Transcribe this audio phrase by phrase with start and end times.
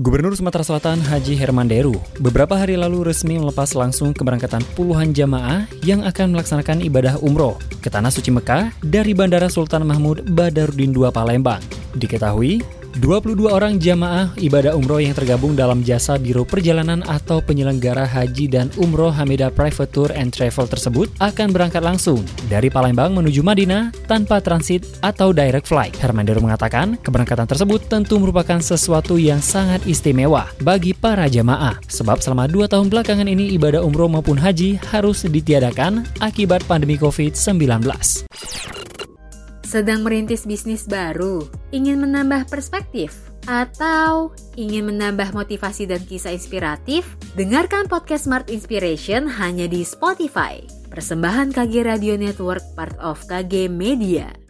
[0.00, 5.68] Gubernur Sumatera Selatan Haji Herman Deru beberapa hari lalu resmi melepas langsung keberangkatan puluhan jamaah
[5.84, 11.12] yang akan melaksanakan ibadah umroh ke Tanah Suci Mekah dari Bandara Sultan Mahmud Badarudin II
[11.12, 11.60] Palembang.
[11.92, 12.64] Diketahui,
[13.00, 18.68] 22 orang jamaah ibadah umroh yang tergabung dalam jasa Biro Perjalanan atau penyelenggara haji dan
[18.76, 22.20] umroh Hamida Private Tour and Travel tersebut akan berangkat langsung
[22.52, 25.96] dari Palembang menuju Madinah tanpa transit atau direct flight.
[25.96, 32.44] Hermanderu mengatakan keberangkatan tersebut tentu merupakan sesuatu yang sangat istimewa bagi para jamaah sebab selama
[32.44, 37.88] dua tahun belakangan ini ibadah umroh maupun haji harus ditiadakan akibat pandemi COVID-19
[39.72, 44.28] sedang merintis bisnis baru, ingin menambah perspektif, atau
[44.60, 47.16] ingin menambah motivasi dan kisah inspiratif?
[47.40, 50.60] Dengarkan podcast Smart Inspiration hanya di Spotify.
[50.92, 54.41] Persembahan KG Radio Network part of KG Media.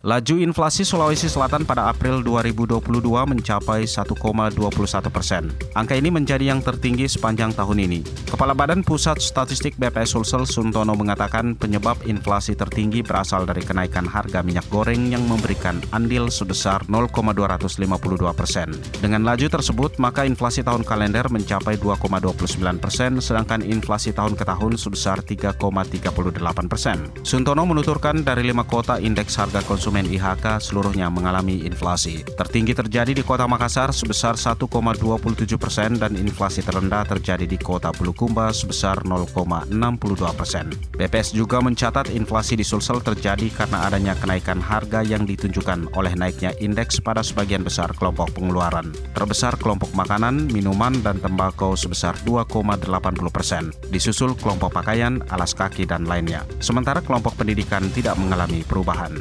[0.00, 4.56] Laju inflasi Sulawesi Selatan pada April 2022 mencapai 1,21
[5.12, 5.52] persen.
[5.76, 8.00] Angka ini menjadi yang tertinggi sepanjang tahun ini.
[8.24, 14.40] Kepala Badan Pusat Statistik BPS Sulsel Suntono mengatakan penyebab inflasi tertinggi berasal dari kenaikan harga
[14.40, 17.60] minyak goreng yang memberikan andil sebesar 0,252
[18.32, 18.72] persen.
[19.04, 24.80] Dengan laju tersebut, maka inflasi tahun kalender mencapai 2,29 persen, sedangkan inflasi tahun ke tahun
[24.80, 25.60] sebesar 3,38
[26.72, 27.04] persen.
[27.20, 32.22] Suntono menuturkan dari lima kota indeks harga konsumsi konsumen IHK seluruhnya mengalami inflasi.
[32.22, 34.70] Tertinggi terjadi di kota Makassar sebesar 1,27
[35.58, 39.74] persen dan inflasi terendah terjadi di kota Bulukumba sebesar 0,62
[40.38, 40.70] persen.
[40.94, 46.54] BPS juga mencatat inflasi di Sulsel terjadi karena adanya kenaikan harga yang ditunjukkan oleh naiknya
[46.62, 48.94] indeks pada sebagian besar kelompok pengeluaran.
[49.18, 52.86] Terbesar kelompok makanan, minuman, dan tembakau sebesar 2,80
[53.34, 53.74] persen.
[53.90, 56.46] Disusul kelompok pakaian, alas kaki, dan lainnya.
[56.62, 59.18] Sementara kelompok pendidikan tidak mengalami perubahan.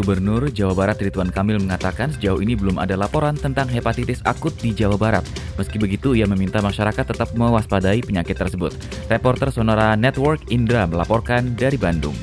[0.00, 4.72] Gubernur Jawa Barat Ridwan Kamil mengatakan sejauh ini belum ada laporan tentang hepatitis akut di
[4.72, 5.20] Jawa Barat.
[5.60, 8.72] Meski begitu, ia meminta masyarakat tetap mewaspadai penyakit tersebut.
[9.12, 12.16] Reporter Sonora Network Indra melaporkan dari Bandung.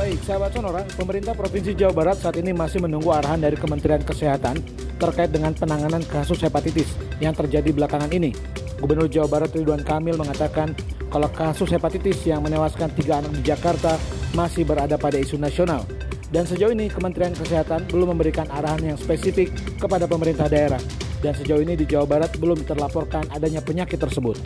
[0.00, 4.56] Baik, sahabat Sonora, pemerintah Provinsi Jawa Barat saat ini masih menunggu arahan dari Kementerian Kesehatan
[4.96, 6.88] terkait dengan penanganan kasus hepatitis
[7.20, 8.32] yang terjadi belakangan ini.
[8.80, 10.72] Gubernur Jawa Barat Ridwan Kamil mengatakan
[11.12, 14.00] kalau kasus hepatitis yang menewaskan tiga anak di Jakarta
[14.32, 15.84] masih berada pada isu nasional
[16.30, 20.80] dan sejauh ini Kementerian Kesehatan belum memberikan arahan yang spesifik kepada pemerintah daerah.
[21.20, 24.40] Dan sejauh ini di Jawa Barat belum terlaporkan adanya penyakit tersebut.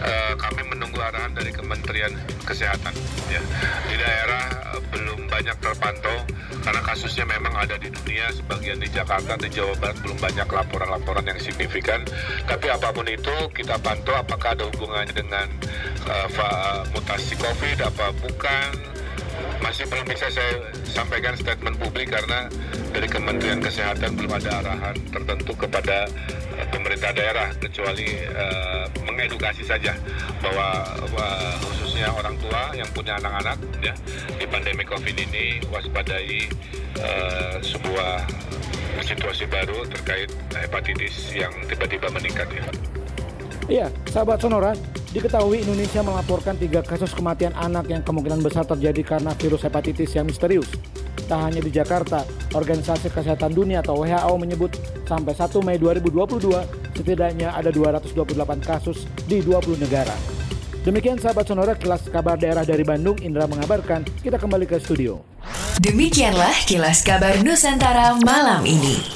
[0.00, 2.10] Uh, kami menunggu arahan dari Kementerian
[2.42, 2.90] Kesehatan.
[3.30, 3.38] Ya.
[3.86, 6.18] Di daerah uh, belum banyak terpantau
[6.66, 11.24] karena kasusnya memang ada di dunia, sebagian di Jakarta, di Jawa Barat belum banyak laporan-laporan
[11.30, 12.02] yang signifikan.
[12.42, 15.46] Tapi apa pun itu kita pantau apakah ada hubungannya dengan
[16.10, 18.95] uh, mutasi COVID apa bukan
[19.60, 22.48] masih belum bisa saya sampaikan statement publik karena
[22.92, 26.08] dari Kementerian Kesehatan belum ada arahan tertentu kepada
[26.56, 29.92] uh, pemerintah daerah kecuali uh, mengedukasi saja
[30.40, 30.84] bahwa
[31.16, 33.94] uh, khususnya orang tua yang punya anak-anak ya
[34.36, 36.48] di pandemi Covid ini waspadai
[37.00, 38.24] uh, sebuah
[39.04, 42.64] situasi baru terkait hepatitis yang tiba-tiba meningkat ya.
[43.66, 44.72] Iya, sahabat Sonora,
[45.16, 50.28] Diketahui Indonesia melaporkan tiga kasus kematian anak yang kemungkinan besar terjadi karena virus hepatitis yang
[50.28, 50.68] misterius.
[51.24, 54.76] Tak hanya di Jakarta, Organisasi Kesehatan Dunia atau WHO menyebut
[55.08, 58.28] sampai 1 Mei 2022 setidaknya ada 228
[58.60, 60.12] kasus di 20 negara.
[60.84, 65.24] Demikian sahabat sonora kelas kabar daerah dari Bandung, Indra mengabarkan, kita kembali ke studio.
[65.80, 69.15] Demikianlah kilas kabar Nusantara malam ini.